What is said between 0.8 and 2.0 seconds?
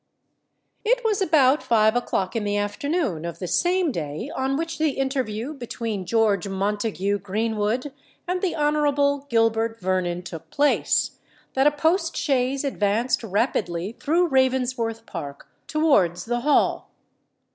It was about five